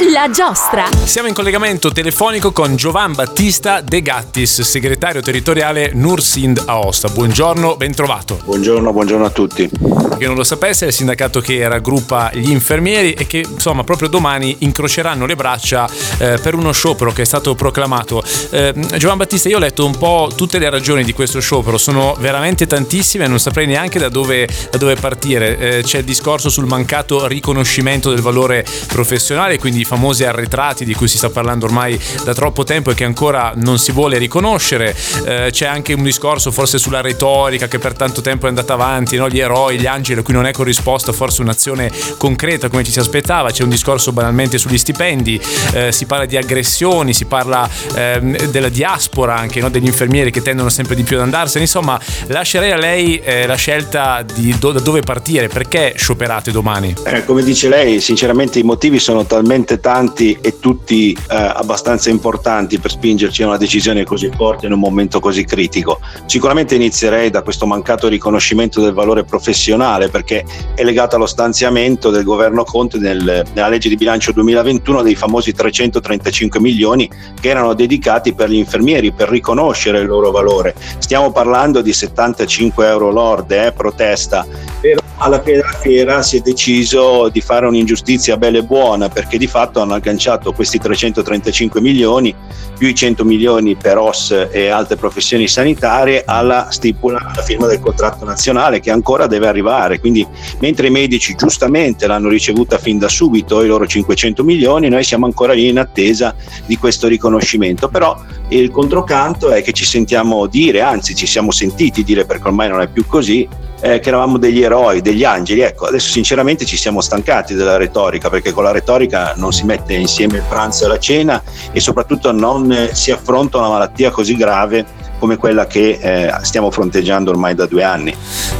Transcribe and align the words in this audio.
La 0.00 0.30
giostra. 0.30 0.88
Siamo 1.04 1.28
in 1.28 1.34
collegamento 1.34 1.92
telefonico 1.92 2.50
con 2.50 2.76
Giovan 2.76 3.12
Battista 3.12 3.82
De 3.82 4.00
Gattis, 4.00 4.62
segretario 4.62 5.20
territoriale 5.20 5.90
Nursind 5.92 6.62
Aosta. 6.64 7.08
Buongiorno, 7.08 7.76
ben 7.76 7.94
trovato. 7.94 8.40
Buongiorno, 8.42 8.90
buongiorno 8.90 9.26
a 9.26 9.30
tutti. 9.30 9.70
Che 10.18 10.26
non 10.26 10.36
lo 10.36 10.44
sapesse, 10.44 10.86
è 10.86 10.88
il 10.88 10.94
sindacato 10.94 11.40
che 11.40 11.66
raggruppa 11.68 12.30
gli 12.32 12.50
infermieri 12.50 13.12
e 13.12 13.26
che 13.26 13.44
insomma 13.48 13.84
proprio 13.84 14.08
domani 14.08 14.56
incroceranno 14.60 15.26
le 15.26 15.36
braccia 15.36 15.88
eh, 16.18 16.38
per 16.40 16.54
uno 16.54 16.72
sciopero 16.72 17.12
che 17.12 17.22
è 17.22 17.26
stato 17.26 17.54
proclamato. 17.54 18.22
Eh, 18.50 18.72
Giovan 18.96 19.18
Battista, 19.18 19.48
io 19.48 19.56
ho 19.56 19.60
letto 19.60 19.84
un 19.84 19.96
po' 19.96 20.30
tutte 20.34 20.58
le 20.58 20.70
ragioni 20.70 21.04
di 21.04 21.12
questo 21.12 21.40
sciopero, 21.40 21.76
sono 21.76 22.16
veramente 22.18 22.66
tantissime, 22.66 23.26
non 23.26 23.40
saprei 23.40 23.66
neanche 23.66 23.98
da 23.98 24.08
dove, 24.08 24.48
da 24.70 24.78
dove 24.78 24.94
partire. 24.94 25.58
Eh, 25.58 25.82
c'è 25.82 25.98
il 25.98 26.04
discorso 26.04 26.48
sul 26.48 26.66
mancato 26.66 27.26
riconoscimento 27.26 28.10
del 28.10 28.20
valore 28.20 28.64
professionale, 28.86 29.58
quindi 29.58 29.81
i 29.82 29.84
famosi 29.84 30.24
arretrati 30.24 30.84
di 30.84 30.94
cui 30.94 31.08
si 31.08 31.18
sta 31.18 31.30
parlando 31.30 31.66
ormai 31.66 31.98
da 32.24 32.32
troppo 32.32 32.64
tempo 32.64 32.90
e 32.90 32.94
che 32.94 33.04
ancora 33.04 33.52
non 33.56 33.78
si 33.78 33.92
vuole 33.92 34.18
riconoscere. 34.18 34.96
Eh, 35.24 35.48
c'è 35.50 35.66
anche 35.66 35.92
un 35.92 36.02
discorso 36.02 36.50
forse 36.50 36.78
sulla 36.78 37.00
retorica 37.00 37.68
che 37.68 37.78
per 37.78 37.94
tanto 37.94 38.20
tempo 38.20 38.46
è 38.46 38.48
andata 38.48 38.72
avanti, 38.72 39.16
no? 39.16 39.28
gli 39.28 39.38
eroi, 39.38 39.78
gli 39.78 39.86
angeli 39.86 40.20
a 40.20 40.22
cui 40.22 40.34
non 40.34 40.46
è 40.46 40.52
corrisposta 40.52 41.12
forse 41.12 41.42
un'azione 41.42 41.90
concreta 42.16 42.68
come 42.68 42.84
ci 42.84 42.90
si 42.90 42.98
aspettava. 42.98 43.50
C'è 43.50 43.62
un 43.62 43.68
discorso 43.68 44.12
banalmente 44.12 44.58
sugli 44.58 44.78
stipendi, 44.78 45.40
eh, 45.72 45.92
si 45.92 46.06
parla 46.06 46.24
di 46.24 46.36
aggressioni, 46.36 47.12
si 47.12 47.26
parla 47.26 47.68
eh, 47.94 48.48
della 48.50 48.68
diaspora 48.68 49.36
anche, 49.36 49.60
no? 49.60 49.68
degli 49.68 49.86
infermieri 49.86 50.30
che 50.30 50.42
tendono 50.42 50.68
sempre 50.68 50.94
di 50.94 51.02
più 51.02 51.16
ad 51.16 51.22
andarsene. 51.22 51.64
Insomma, 51.64 52.00
lascerei 52.28 52.70
a 52.70 52.76
lei 52.76 53.18
eh, 53.18 53.46
la 53.46 53.56
scelta 53.56 54.22
di 54.22 54.56
do- 54.58 54.72
da 54.72 54.80
dove 54.80 55.00
partire, 55.00 55.48
perché 55.48 55.94
scioperate 55.96 56.50
domani? 56.50 56.94
Eh, 57.04 57.24
come 57.24 57.42
dice 57.42 57.68
lei, 57.68 58.00
sinceramente 58.00 58.58
i 58.58 58.62
motivi 58.62 58.98
sono 58.98 59.24
talmente 59.24 59.71
tanti 59.80 60.38
e 60.40 60.58
tutti 60.58 61.12
eh, 61.12 61.34
abbastanza 61.34 62.10
importanti 62.10 62.78
per 62.78 62.90
spingerci 62.90 63.42
a 63.42 63.48
una 63.48 63.56
decisione 63.56 64.04
così 64.04 64.30
forte 64.34 64.66
in 64.66 64.72
un 64.72 64.78
momento 64.78 65.20
così 65.20 65.44
critico. 65.44 66.00
Sicuramente 66.26 66.74
inizierei 66.74 67.30
da 67.30 67.42
questo 67.42 67.66
mancato 67.66 68.08
riconoscimento 68.08 68.80
del 68.80 68.92
valore 68.92 69.24
professionale 69.24 70.08
perché 70.08 70.44
è 70.74 70.82
legato 70.82 71.16
allo 71.16 71.26
stanziamento 71.26 72.10
del 72.10 72.24
governo 72.24 72.64
Conte 72.64 72.98
nel, 72.98 73.44
nella 73.52 73.68
legge 73.68 73.88
di 73.88 73.96
bilancio 73.96 74.32
2021 74.32 75.02
dei 75.02 75.14
famosi 75.14 75.52
335 75.52 76.60
milioni 76.60 77.10
che 77.40 77.48
erano 77.48 77.74
dedicati 77.74 78.34
per 78.34 78.50
gli 78.50 78.56
infermieri 78.56 79.12
per 79.12 79.28
riconoscere 79.28 80.00
il 80.00 80.06
loro 80.06 80.30
valore. 80.30 80.74
Stiamo 80.98 81.32
parlando 81.32 81.80
di 81.80 81.92
75 81.92 82.86
euro 82.86 83.10
lorde, 83.10 83.66
eh, 83.66 83.72
protesta. 83.72 84.46
Però 84.80 85.00
alla 85.22 85.40
fiera 85.80 86.20
si 86.22 86.38
è 86.38 86.40
deciso 86.40 87.28
di 87.28 87.40
fare 87.40 87.66
un'ingiustizia 87.66 88.36
bella 88.36 88.58
e 88.58 88.64
buona 88.64 89.08
perché 89.08 89.38
di 89.38 89.46
fatto 89.46 89.80
hanno 89.80 89.94
agganciato 89.94 90.52
questi 90.52 90.78
335 90.78 91.80
milioni 91.80 92.34
più 92.76 92.88
i 92.88 92.94
100 92.94 93.24
milioni 93.24 93.76
per 93.76 93.98
OS 93.98 94.48
e 94.50 94.68
altre 94.68 94.96
professioni 94.96 95.46
sanitarie 95.46 96.24
alla 96.26 96.68
stipula, 96.70 97.18
alla 97.32 97.42
firma 97.42 97.68
del 97.68 97.78
contratto 97.78 98.24
nazionale 98.24 98.80
che 98.80 98.90
ancora 98.90 99.28
deve 99.28 99.46
arrivare. 99.46 100.00
Quindi 100.00 100.26
mentre 100.58 100.88
i 100.88 100.90
medici 100.90 101.36
giustamente 101.36 102.08
l'hanno 102.08 102.28
ricevuta 102.28 102.78
fin 102.78 102.98
da 102.98 103.08
subito 103.08 103.62
i 103.62 103.68
loro 103.68 103.86
500 103.86 104.42
milioni, 104.42 104.88
noi 104.88 105.04
siamo 105.04 105.26
ancora 105.26 105.52
lì 105.52 105.68
in 105.68 105.78
attesa 105.78 106.34
di 106.66 106.76
questo 106.76 107.06
riconoscimento. 107.06 107.88
Però 107.88 108.20
il 108.48 108.72
controcanto 108.72 109.50
è 109.50 109.62
che 109.62 109.70
ci 109.72 109.84
sentiamo 109.84 110.46
dire, 110.46 110.80
anzi 110.80 111.14
ci 111.14 111.26
siamo 111.26 111.52
sentiti 111.52 112.02
dire 112.02 112.24
perché 112.24 112.48
ormai 112.48 112.68
non 112.68 112.80
è 112.80 112.88
più 112.88 113.06
così, 113.06 113.48
eh, 113.82 113.98
che 113.98 114.08
eravamo 114.08 114.38
degli 114.38 114.62
eroi, 114.62 115.02
degli 115.02 115.24
angeli. 115.24 115.60
Ecco, 115.60 115.86
adesso 115.86 116.10
sinceramente 116.10 116.64
ci 116.64 116.76
siamo 116.76 117.00
stancati 117.00 117.54
della 117.54 117.76
retorica, 117.76 118.30
perché 118.30 118.52
con 118.52 118.64
la 118.64 118.70
retorica 118.70 119.34
non 119.36 119.52
si 119.52 119.64
mette 119.64 119.94
insieme 119.94 120.38
il 120.38 120.44
pranzo 120.48 120.84
e 120.84 120.88
la 120.88 120.98
cena 120.98 121.42
e 121.72 121.80
soprattutto 121.80 122.32
non 122.32 122.70
eh, 122.72 122.94
si 122.94 123.10
affronta 123.10 123.58
una 123.58 123.68
malattia 123.68 124.10
così 124.10 124.36
grave 124.36 125.01
come 125.22 125.36
quella 125.36 125.68
che 125.68 126.00
eh, 126.02 126.34
stiamo 126.42 126.72
fronteggiando 126.72 127.30
ormai 127.30 127.54
da 127.54 127.66
due 127.66 127.84
anni. 127.84 128.12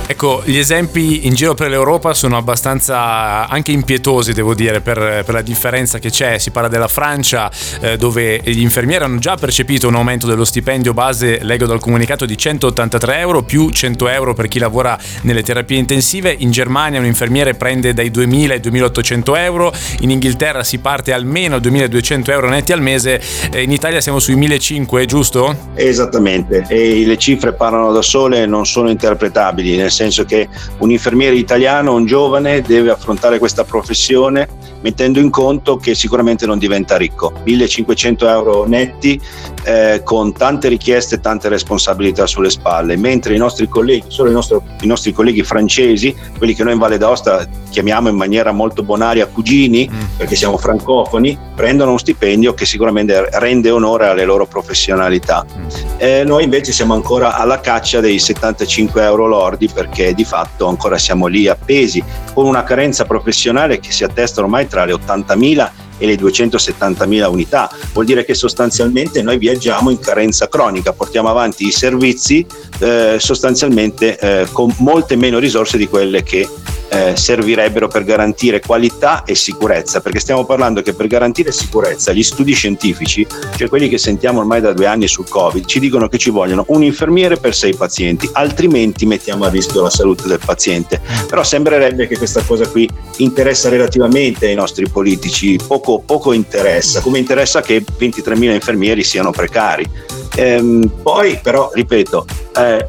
Ecco, 0.07 0.43
gli 0.45 0.59
esempi 0.59 1.27
in 1.27 1.35
giro 1.35 1.55
per 1.55 1.69
l'Europa 1.69 2.15
sono 2.15 2.37
abbastanza 2.37 3.49
anche 3.49 3.73
impietosi, 3.73 4.33
devo 4.33 4.55
dire, 4.55 4.81
per, 4.81 5.25
per 5.25 5.35
la 5.35 5.43
differenza 5.43 5.99
che 5.99 6.11
c'è. 6.11 6.39
Si 6.39 6.53
parla 6.53 6.69
della 6.69 6.87
Francia, 6.87 7.51
eh, 7.81 7.97
dove 7.97 8.41
gli 8.45 8.61
infermieri 8.61 9.03
hanno 9.03 9.19
già 9.19 9.35
percepito 9.35 9.89
un 9.89 9.97
aumento 9.97 10.29
dello 10.29 10.45
stipendio 10.45 10.95
base, 10.95 11.41
leggo 11.43 11.67
dal 11.67 11.81
comunicato, 11.81 12.27
di 12.27 12.39
183 12.39 13.19
euro 13.19 13.43
più 13.43 13.69
100 13.69 14.09
euro 14.09 14.33
per 14.33 14.47
chi 14.47 14.61
lavora 14.61 14.97
nelle 15.23 15.43
terapie 15.43 15.79
intensive. 15.79 16.33
In 16.39 16.53
Germania 16.53 17.01
un 17.01 17.07
infermiere 17.07 17.55
prende 17.55 17.93
dai 17.93 18.13
2.000 18.13 18.51
ai 18.53 18.61
2.800 18.61 19.37
euro, 19.39 19.73
in 20.03 20.11
Inghilterra 20.11 20.63
si 20.63 20.79
parte 20.79 21.13
almeno 21.13 21.57
a 21.57 21.59
2.200 21.59 22.31
euro 22.31 22.49
netti 22.49 22.71
al 22.71 22.83
mese, 22.83 23.21
eh, 23.51 23.63
in 23.63 23.73
Italia 23.73 24.01
siamo 24.01 24.21
sui 24.21 24.37
1.500, 24.37 25.05
giusto? 25.07 25.57
Esattamente 25.75 26.52
e 26.69 27.05
le 27.05 27.17
cifre 27.17 27.53
parlano 27.53 27.93
da 27.93 28.03
sole 28.03 28.43
e 28.43 28.47
non 28.47 28.67
sono 28.67 28.91
interpretabili, 28.91 29.77
nel 29.77 29.91
senso 29.91 30.25
che 30.25 30.49
un 30.79 30.91
infermiere 30.91 31.37
italiano, 31.37 31.95
un 31.95 32.05
giovane, 32.05 32.63
deve 32.63 32.91
affrontare 32.91 33.39
questa 33.39 33.65
professione 33.65 34.63
mettendo 34.83 35.19
in 35.19 35.31
conto 35.31 35.77
che 35.77 35.95
sicuramente 35.95 36.47
non 36.47 36.59
diventa 36.59 36.97
ricco. 36.97 37.33
1500 37.45 38.29
euro 38.29 38.67
netti 38.67 39.21
eh, 39.65 40.03
con 40.05 40.33
tante 40.33 40.69
richieste 40.69 41.17
e 41.17 41.21
tante 41.21 41.49
responsabilità 41.49 42.27
sulle 42.27 42.51
spalle, 42.51 42.97
mentre 42.97 43.35
i 43.35 43.39
nostri 43.39 43.69
colleghi, 43.69 44.05
solo 44.09 44.31
i 44.31 44.33
nostri, 44.33 44.59
i 44.81 44.87
nostri 44.87 45.13
colleghi 45.13 45.43
francesi, 45.43 46.15
quelli 46.37 46.55
che 46.55 46.65
noi 46.65 46.75
in 46.75 46.79
Valle 46.79 46.99
d'Aosta 46.99 47.47
chiamiamo 47.71 48.09
in 48.09 48.17
maniera 48.17 48.53
molto 48.53 48.83
bonaria 48.83 49.27
cugini, 49.27 49.89
mm. 49.91 50.01
perché 50.17 50.37
siamo 50.37 50.59
francofoni, 50.59 51.39
prendono 51.55 51.91
uno 51.91 51.99
stipendio 51.99 52.55
che 52.55 52.67
sicuramente 52.67 53.29
rende 53.39 53.71
onore 53.71 54.09
alle 54.09 54.25
loro 54.25 54.47
professionalità. 54.47 55.47
Mm. 55.47 55.69
Eh, 55.97 56.25
noi 56.25 56.42
invece 56.43 56.73
siamo 56.73 56.95
ancora 56.95 57.37
alla 57.37 57.61
caccia 57.61 58.01
dei 58.01 58.19
75 58.19 59.03
euro 59.03 59.27
lordi 59.27 59.69
perché 59.69 60.15
di 60.15 60.25
fatto 60.25 60.67
ancora 60.67 60.99
siamo 60.99 61.27
lì 61.27 61.49
appesi 61.49 62.03
con 62.35 62.47
una 62.47 62.65
carenza 62.65 63.05
professionale 63.05 63.81
che 63.81 63.93
si 63.93 64.05
attesta 64.05 64.41
ormai 64.41 64.67
tra 64.67 64.85
le 64.85 64.93
80.000 64.93 65.71
e 65.99 66.07
le 66.07 66.15
270.000 66.15 67.31
unità. 67.31 67.71
Vuol 67.93 68.05
dire 68.05 68.25
che 68.25 68.35
sostanzialmente 68.35 69.23
noi 69.23 69.39
viaggiamo 69.39 69.91
in 69.91 69.99
carenza 69.99 70.49
cronica, 70.49 70.93
portiamo 70.93 71.29
avanti 71.29 71.67
i 71.67 71.73
servizi 71.73 72.45
eh, 72.79 73.17
sostanzialmente 73.19 74.19
eh, 74.19 74.47
con 74.51 74.75
molte 74.79 75.17
meno 75.17 75.39
risorse 75.39 75.77
di 75.77 75.87
quelle 75.87 76.23
che 76.23 76.49
eh, 76.93 77.17
servirebbero 77.17 77.89
per 77.89 78.05
garantire 78.05 78.61
qualità 78.61 79.25
e 79.25 79.35
sicurezza, 79.35 80.01
perché 80.01 80.21
stiamo 80.21 80.45
parlando 80.45 80.83
che 80.83 80.93
per 80.93 81.07
garantire 81.07 81.51
sicurezza 81.51 82.13
gli 82.13 82.23
studi 82.23 82.53
scientifici, 82.53 83.27
cioè 83.57 83.69
quelli 83.69 83.89
che 83.89 83.97
sentiamo 83.97 84.41
ormai 84.41 84.61
da 84.61 84.75
due 84.75 84.87
anni 84.87 85.09
sul 85.09 85.27
Covid, 85.29 85.65
ci 85.65 85.81
dicono 85.81 86.09
che 86.09 86.19
ci 86.19 86.29
vogliono 86.29 86.65
un 86.69 86.83
infermiere 86.83 87.39
per 87.39 87.55
sei 87.55 87.75
pazienti, 87.75 88.29
altrimenti 88.33 89.07
mettiamo 89.07 89.45
a 89.45 89.49
rischio 89.49 89.83
la 89.83 89.91
salute 89.91 90.29
del 90.29 90.41
paziente. 90.45 91.01
Però 91.27 91.43
sembrerebbe 91.43 92.07
che 92.07 92.19
questa 92.19 92.43
cosa 92.43 92.69
qui 92.69 92.87
interessa 93.19 93.71
relativamente 93.71 94.47
ai 94.47 94.55
nostri 94.55 94.87
politici, 94.89 95.59
poco, 95.67 96.03
poco 96.05 96.33
interessa, 96.33 97.01
come 97.01 97.19
interessa 97.19 97.63
che 97.63 97.83
23.000 97.83 98.53
infermieri 98.53 99.03
siano 99.03 99.31
precari. 99.31 99.89
Ehm, 100.37 100.91
poi 101.03 101.39
però, 101.43 101.71
ripeto, 101.73 102.27
eh, 102.57 102.89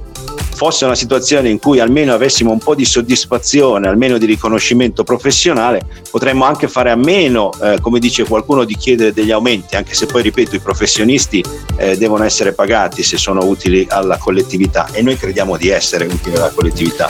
fosse 0.54 0.86
una 0.86 0.96
situazione 0.96 1.50
in 1.50 1.60
cui 1.60 1.80
almeno 1.80 2.14
avessimo 2.14 2.52
un 2.52 2.60
po' 2.60 2.76
di 2.76 2.86
soddisfazione, 2.86 3.88
almeno 3.88 4.18
di 4.18 4.26
riconoscimento 4.26 5.04
professionale, 5.04 5.82
potremmo 6.10 6.46
anche 6.46 6.68
fare 6.68 6.92
a 6.92 6.96
meno, 6.96 7.52
eh, 7.62 7.80
come 7.82 8.00
dice 8.00 8.24
qualcuno, 8.26 8.64
di 8.64 8.76
chiedere 8.76 9.14
degli 9.14 9.32
aumenti, 9.32 9.76
anche 9.76 9.94
se 9.94 10.06
poi, 10.06 10.22
ripeto, 10.22 10.56
i 10.56 10.60
professionisti 10.60 11.44
eh, 11.78 11.98
devono 11.98 12.24
essere 12.24 12.54
pagati 12.54 13.04
se 13.04 13.18
sono 13.18 13.44
utili 13.46 13.86
alla 13.90 14.18
collettività 14.18 14.88
e 14.92 15.02
noi 15.02 15.18
crediamo 15.18 15.58
di 15.58 15.70
essere 15.70 16.06
utili 16.06 16.36
alla 16.36 16.52
collettività. 16.52 17.10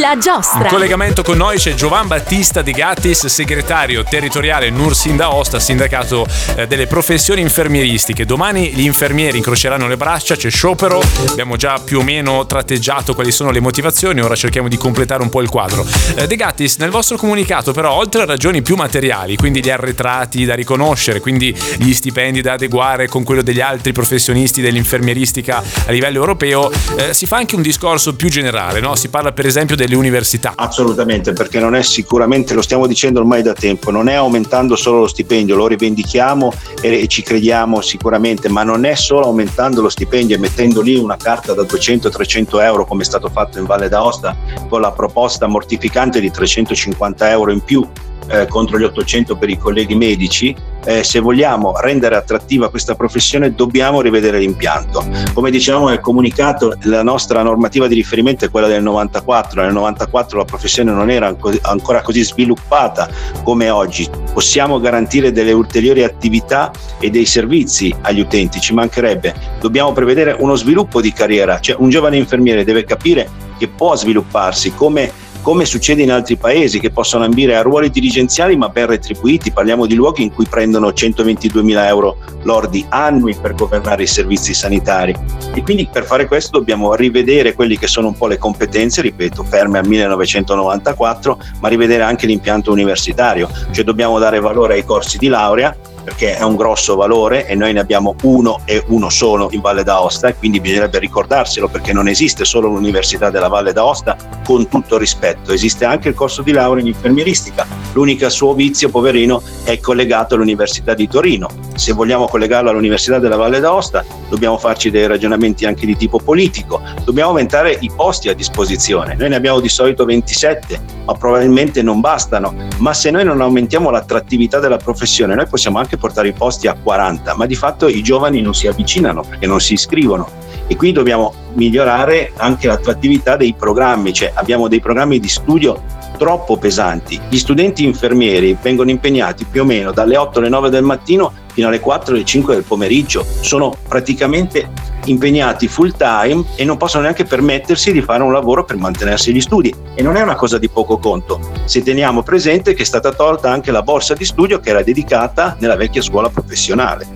La 0.00 0.18
giostra. 0.18 0.64
In 0.64 0.68
collegamento 0.68 1.22
con 1.22 1.38
noi 1.38 1.56
c'è 1.56 1.72
Giovan 1.72 2.06
Battista 2.06 2.60
Di 2.60 2.72
Gattis, 2.72 3.26
segretario 3.26 4.04
territoriale 4.04 4.68
Nursinda 4.68 5.34
Osta, 5.34 5.58
sindacato 5.58 6.26
eh, 6.54 6.66
delle 6.66 6.86
professioni 6.86 7.40
infermieristiche. 7.40 8.26
Domani 8.26 8.72
gli 8.74 8.84
infermieri 8.84 9.38
incroceranno 9.38 9.88
le 9.88 9.96
braccia, 9.96 10.36
c'è 10.36 10.50
sciopero, 10.50 11.00
abbiamo 11.30 11.56
già 11.56 11.78
più 11.78 12.00
o 12.00 12.02
meno 12.02 12.44
tratteggiato 12.44 13.14
quali 13.14 13.32
sono 13.32 13.50
le 13.50 13.60
motivazioni, 13.60 14.20
ora 14.20 14.34
cerchiamo 14.34 14.68
di 14.68 14.76
completare 14.76 15.22
un 15.22 15.30
po' 15.30 15.40
il 15.40 15.48
quadro. 15.48 15.86
Eh, 16.14 16.26
De 16.26 16.36
Gattis, 16.36 16.76
nel 16.76 16.90
vostro 16.90 17.16
comunicato 17.16 17.72
però, 17.72 17.92
oltre 17.92 18.22
a 18.22 18.26
ragioni 18.26 18.60
più 18.60 18.76
materiali, 18.76 19.36
quindi 19.36 19.62
gli 19.62 19.70
arretrati 19.70 20.44
da 20.44 20.54
riconoscere, 20.54 21.20
quindi 21.20 21.56
gli 21.78 21.94
stipendi 21.94 22.42
da 22.42 22.52
adeguare 22.52 23.08
con 23.08 23.22
quello 23.22 23.40
degli 23.40 23.60
altri 23.60 23.92
professionisti 23.92 24.60
dell'infermieristica 24.60 25.62
a 25.86 25.90
livello 25.90 26.18
europeo, 26.18 26.70
eh, 26.96 27.14
si 27.14 27.24
fa 27.24 27.38
anche 27.38 27.54
un 27.54 27.62
discorso 27.62 28.14
più 28.14 28.28
generale, 28.28 28.80
no? 28.80 28.94
si 28.94 29.08
parla 29.08 29.32
per 29.32 29.46
esempio 29.46 29.74
del 29.74 29.84
delle 29.86 29.96
università. 29.96 30.52
Assolutamente, 30.56 31.32
perché 31.32 31.58
non 31.58 31.74
è 31.74 31.82
sicuramente, 31.82 32.52
lo 32.54 32.62
stiamo 32.62 32.86
dicendo 32.86 33.20
ormai 33.20 33.42
da 33.42 33.54
tempo, 33.54 33.90
non 33.90 34.08
è 34.08 34.14
aumentando 34.14 34.76
solo 34.76 35.00
lo 35.00 35.06
stipendio, 35.06 35.56
lo 35.56 35.68
rivendichiamo 35.68 36.52
e, 36.82 37.06
ci 37.06 37.22
crediamo 37.22 37.80
sicuramente, 37.80 38.48
ma 38.48 38.64
non 38.64 38.84
è 38.84 38.94
solo 38.94 39.26
aumentando 39.26 39.80
lo 39.80 39.88
stipendio 39.88 40.36
e 40.36 40.38
mettendo 40.38 40.82
lì 40.82 40.96
una 40.96 41.16
carta 41.16 41.54
da 41.54 41.62
200-300 41.62 42.60
euro 42.62 42.84
come 42.84 43.02
è 43.02 43.04
stato 43.04 43.28
fatto 43.28 43.58
in 43.58 43.64
Valle 43.64 43.88
d'Aosta 43.88 44.36
con 44.68 44.80
la 44.80 44.90
proposta 44.90 45.46
mortificante 45.46 46.20
di 46.20 46.30
350 46.30 47.30
euro 47.30 47.52
in 47.52 47.62
più 47.62 47.86
eh, 48.28 48.46
contro 48.46 48.78
gli 48.78 48.84
800 48.84 49.36
per 49.36 49.48
i 49.48 49.58
colleghi 49.58 49.94
medici, 49.94 50.54
eh, 50.84 51.02
se 51.02 51.18
vogliamo 51.18 51.74
rendere 51.80 52.14
attrattiva 52.16 52.70
questa 52.70 52.94
professione 52.94 53.54
dobbiamo 53.54 54.00
rivedere 54.00 54.38
l'impianto. 54.38 55.04
Come 55.34 55.50
dicevamo 55.50 55.88
nel 55.88 56.00
comunicato, 56.00 56.74
la 56.82 57.02
nostra 57.02 57.42
normativa 57.42 57.88
di 57.88 57.94
riferimento 57.94 58.44
è 58.44 58.50
quella 58.50 58.68
del 58.68 58.82
94, 58.82 59.62
nel 59.62 59.72
94 59.72 60.38
la 60.38 60.44
professione 60.44 60.92
non 60.92 61.10
era 61.10 61.34
ancora 61.62 62.02
così 62.02 62.22
sviluppata 62.22 63.08
come 63.42 63.68
oggi. 63.68 64.08
Possiamo 64.32 64.78
garantire 64.78 65.32
delle 65.32 65.52
ulteriori 65.52 66.04
attività 66.04 66.70
e 67.00 67.10
dei 67.10 67.26
servizi 67.26 67.94
agli 68.02 68.20
utenti, 68.20 68.60
ci 68.60 68.72
mancherebbe. 68.72 69.34
Dobbiamo 69.60 69.92
prevedere 69.92 70.36
uno 70.38 70.54
sviluppo 70.54 71.00
di 71.00 71.12
carriera, 71.12 71.58
cioè 71.58 71.76
un 71.78 71.90
giovane 71.90 72.16
infermiere 72.16 72.64
deve 72.64 72.84
capire 72.84 73.28
che 73.58 73.68
può 73.68 73.96
svilupparsi 73.96 74.74
come 74.74 75.10
come 75.46 75.64
succede 75.64 76.02
in 76.02 76.10
altri 76.10 76.34
paesi 76.34 76.80
che 76.80 76.90
possono 76.90 77.22
ambire 77.22 77.54
a 77.54 77.62
ruoli 77.62 77.88
dirigenziali 77.88 78.56
ma 78.56 78.68
ben 78.68 78.86
retribuiti. 78.86 79.52
Parliamo 79.52 79.86
di 79.86 79.94
luoghi 79.94 80.24
in 80.24 80.34
cui 80.34 80.44
prendono 80.44 80.92
122 80.92 81.62
mila 81.62 81.86
euro 81.86 82.16
lordi 82.42 82.84
annui 82.88 83.32
per 83.40 83.54
governare 83.54 84.02
i 84.02 84.08
servizi 84.08 84.52
sanitari. 84.52 85.14
E 85.54 85.62
quindi 85.62 85.88
per 85.90 86.02
fare 86.02 86.26
questo 86.26 86.58
dobbiamo 86.58 86.96
rivedere 86.96 87.54
quelli 87.54 87.78
che 87.78 87.86
sono 87.86 88.08
un 88.08 88.16
po' 88.16 88.26
le 88.26 88.38
competenze, 88.38 89.02
ripeto, 89.02 89.44
ferme 89.44 89.78
al 89.78 89.86
1994, 89.86 91.38
ma 91.60 91.68
rivedere 91.68 92.02
anche 92.02 92.26
l'impianto 92.26 92.72
universitario, 92.72 93.48
cioè 93.70 93.84
dobbiamo 93.84 94.18
dare 94.18 94.40
valore 94.40 94.74
ai 94.74 94.84
corsi 94.84 95.16
di 95.16 95.28
laurea 95.28 95.76
perché 96.06 96.36
è 96.36 96.42
un 96.44 96.54
grosso 96.54 96.94
valore 96.94 97.48
e 97.48 97.56
noi 97.56 97.72
ne 97.72 97.80
abbiamo 97.80 98.14
uno 98.22 98.60
e 98.64 98.80
uno 98.86 99.10
solo 99.10 99.48
in 99.50 99.60
Valle 99.60 99.82
d'Aosta 99.82 100.28
e 100.28 100.36
quindi 100.36 100.60
bisognerebbe 100.60 101.00
ricordarselo 101.00 101.66
perché 101.66 101.92
non 101.92 102.06
esiste 102.06 102.44
solo 102.44 102.68
l'Università 102.68 103.28
della 103.28 103.48
Valle 103.48 103.72
d'Aosta 103.72 104.16
con 104.44 104.68
tutto 104.68 104.98
rispetto, 104.98 105.50
esiste 105.52 105.84
anche 105.84 106.10
il 106.10 106.14
corso 106.14 106.42
di 106.42 106.52
laurea 106.52 106.80
in 106.80 106.86
infermieristica. 106.86 107.66
L'unico 107.92 108.28
suo 108.28 108.54
vizio, 108.54 108.88
poverino, 108.88 109.42
è 109.64 109.80
collegato 109.80 110.36
all'Università 110.36 110.94
di 110.94 111.08
Torino. 111.08 111.48
Se 111.74 111.92
vogliamo 111.92 112.28
collegarlo 112.28 112.70
all'Università 112.70 113.18
della 113.18 113.36
Valle 113.36 113.58
d'Aosta 113.58 114.04
dobbiamo 114.28 114.58
farci 114.58 114.90
dei 114.90 115.08
ragionamenti 115.08 115.66
anche 115.66 115.86
di 115.86 115.96
tipo 115.96 116.18
politico, 116.18 116.80
dobbiamo 117.04 117.30
aumentare 117.30 117.76
i 117.80 117.90
posti 117.94 118.28
a 118.28 118.34
disposizione. 118.34 119.16
Noi 119.16 119.30
ne 119.30 119.36
abbiamo 119.36 119.58
di 119.58 119.68
solito 119.68 120.04
27, 120.04 120.80
ma 121.04 121.14
probabilmente 121.14 121.82
non 121.82 121.98
bastano. 122.00 122.54
Ma 122.78 122.94
se 122.94 123.10
noi 123.10 123.24
non 123.24 123.40
aumentiamo 123.40 123.90
l'attrattività 123.90 124.60
della 124.60 124.76
professione, 124.76 125.34
noi 125.34 125.48
possiamo 125.48 125.78
anche 125.78 125.95
portare 125.96 126.28
i 126.28 126.32
posti 126.32 126.66
a 126.66 126.76
40, 126.80 127.34
ma 127.34 127.46
di 127.46 127.54
fatto 127.54 127.88
i 127.88 128.02
giovani 128.02 128.40
non 128.40 128.54
si 128.54 128.66
avvicinano 128.66 129.22
perché 129.22 129.46
non 129.46 129.60
si 129.60 129.74
iscrivono. 129.74 130.28
E 130.66 130.76
qui 130.76 130.92
dobbiamo 130.92 131.32
migliorare 131.54 132.32
anche 132.36 132.66
l'attrattività 132.66 133.36
dei 133.36 133.54
programmi, 133.54 134.12
cioè 134.12 134.32
abbiamo 134.34 134.68
dei 134.68 134.80
programmi 134.80 135.20
di 135.20 135.28
studio 135.28 135.82
troppo 136.18 136.56
pesanti. 136.56 137.20
Gli 137.28 137.38
studenti 137.38 137.84
infermieri 137.84 138.56
vengono 138.60 138.90
impegnati 138.90 139.44
più 139.44 139.62
o 139.62 139.64
meno 139.64 139.92
dalle 139.92 140.16
8 140.16 140.38
alle 140.38 140.48
9 140.48 140.70
del 140.70 140.82
mattino 140.82 141.44
fino 141.56 141.68
alle 141.68 141.80
4 141.80 142.12
alle 142.12 142.22
5 142.22 142.52
del 142.52 142.64
pomeriggio. 142.64 143.24
Sono 143.40 143.74
praticamente 143.88 144.68
impegnati 145.06 145.68
full 145.68 145.96
time 145.96 146.44
e 146.54 146.66
non 146.66 146.76
possono 146.76 147.04
neanche 147.04 147.24
permettersi 147.24 147.92
di 147.92 148.02
fare 148.02 148.22
un 148.22 148.30
lavoro 148.30 148.62
per 148.64 148.76
mantenersi 148.76 149.32
gli 149.32 149.40
studi. 149.40 149.74
E 149.94 150.02
non 150.02 150.16
è 150.16 150.20
una 150.20 150.34
cosa 150.34 150.58
di 150.58 150.68
poco 150.68 150.98
conto, 150.98 151.40
se 151.64 151.82
teniamo 151.82 152.22
presente 152.22 152.74
che 152.74 152.82
è 152.82 152.84
stata 152.84 153.10
tolta 153.10 153.50
anche 153.50 153.70
la 153.70 153.80
borsa 153.80 154.12
di 154.12 154.26
studio 154.26 154.60
che 154.60 154.68
era 154.68 154.82
dedicata 154.82 155.56
nella 155.58 155.76
vecchia 155.76 156.02
scuola 156.02 156.28
professionale. 156.28 157.06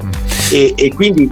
E, 0.51 0.73
e 0.75 0.95
quindi 0.95 1.31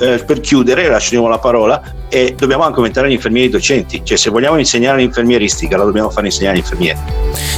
eh, 0.00 0.24
per 0.24 0.40
chiudere, 0.40 0.88
lasceremo 0.88 1.28
la 1.28 1.38
parola, 1.38 1.82
e 2.08 2.34
dobbiamo 2.36 2.64
anche 2.64 2.76
aumentare 2.76 3.08
gli 3.08 3.12
infermieri 3.12 3.48
docenti, 3.48 4.00
cioè 4.04 4.16
se 4.16 4.30
vogliamo 4.30 4.58
insegnare 4.58 4.98
l'infermieristica 4.98 5.76
la 5.76 5.84
dobbiamo 5.84 6.10
fare 6.10 6.26
insegnare 6.26 6.56
agli 6.56 6.62
infermieri. 6.62 6.98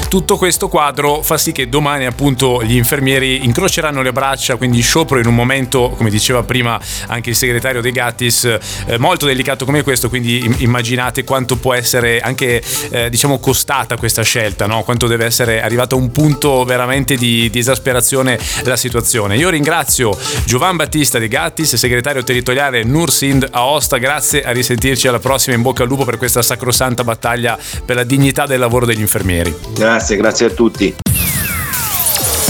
Tutto 0.08 0.36
questo 0.36 0.68
quadro 0.68 1.22
fa 1.22 1.38
sì 1.38 1.52
che 1.52 1.68
domani 1.68 2.04
appunto 2.04 2.62
gli 2.64 2.76
infermieri 2.76 3.44
incroceranno 3.44 4.02
le 4.02 4.12
braccia, 4.12 4.56
quindi 4.56 4.80
sciopero 4.80 5.20
in 5.20 5.26
un 5.26 5.34
momento, 5.34 5.94
come 5.96 6.10
diceva 6.10 6.42
prima 6.42 6.80
anche 7.06 7.30
il 7.30 7.36
segretario 7.36 7.80
De 7.80 7.92
Gattis, 7.92 8.44
eh, 8.44 8.98
molto 8.98 9.26
delicato 9.26 9.64
come 9.64 9.82
questo, 9.82 10.08
quindi 10.08 10.56
immaginate 10.58 11.22
quanto 11.22 11.56
può 11.56 11.74
essere 11.74 12.20
anche 12.20 12.62
eh, 12.90 13.08
diciamo 13.08 13.38
costata 13.38 13.96
questa 13.96 14.22
scelta, 14.22 14.66
no? 14.66 14.82
quanto 14.82 15.06
deve 15.06 15.26
essere 15.26 15.62
arrivata 15.62 15.94
a 15.94 15.98
un 15.98 16.10
punto 16.10 16.64
veramente 16.64 17.14
di, 17.16 17.48
di 17.48 17.58
esasperazione 17.58 18.38
la 18.64 18.76
situazione. 18.76 19.36
Io 19.36 19.48
ringrazio 19.48 20.16
Giovan 20.44 20.76
Battista 20.76 21.18
De 21.18 21.28
Gattis, 21.28 21.76
segretario 21.76 22.24
territoriale 22.24 22.82
Nursind 22.82 23.46
Aosta, 23.50 23.98
grazie 23.98 24.39
a 24.42 24.50
risentirci 24.50 25.08
alla 25.08 25.18
prossima, 25.18 25.56
in 25.56 25.62
bocca 25.62 25.82
al 25.82 25.88
lupo 25.88 26.04
per 26.04 26.16
questa 26.18 26.42
sacrosanta 26.42 27.04
battaglia 27.04 27.58
per 27.84 27.96
la 27.96 28.04
dignità 28.04 28.46
del 28.46 28.58
lavoro 28.58 28.86
degli 28.86 29.00
infermieri. 29.00 29.54
Grazie, 29.74 30.16
grazie 30.16 30.46
a 30.46 30.50
tutti. 30.50 30.94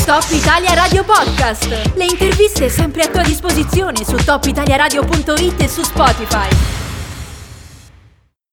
Top 0.04 0.26
Italia 0.30 0.74
Radio 0.74 1.04
Podcast. 1.04 1.68
Le 1.94 2.04
interviste 2.04 2.68
sempre 2.68 3.02
a 3.02 3.08
tua 3.08 3.22
disposizione 3.22 4.04
su 4.04 4.16
topitaliaradio.it 4.16 5.62
e 5.62 5.68
su 5.68 5.82
Spotify. 5.82 6.79